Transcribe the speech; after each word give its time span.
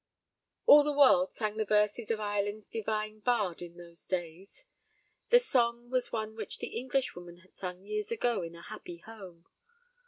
All 0.65 0.81
the 0.83 0.97
world 0.97 1.31
sang 1.31 1.57
the 1.57 1.63
verses 1.63 2.09
of 2.09 2.19
Ireland's 2.19 2.65
divine 2.65 3.19
bard 3.19 3.61
in 3.61 3.77
those 3.77 4.07
days. 4.07 4.65
The 5.29 5.37
song 5.37 5.91
was 5.91 6.11
one 6.11 6.35
which 6.35 6.57
the 6.57 6.69
Englishwoman 6.75 7.37
had 7.41 7.53
sung 7.53 7.85
years 7.85 8.11
ago 8.11 8.41
in 8.41 8.55
a 8.55 8.63
happy 8.63 8.97
home. 8.97 9.45